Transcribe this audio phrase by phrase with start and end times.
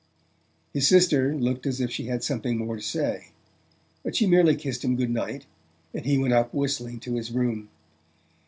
[0.73, 3.27] His sister looked as if she had something more to say;
[4.01, 5.45] but she merely kissed him good night,
[5.93, 7.69] and he went up whistling to his room.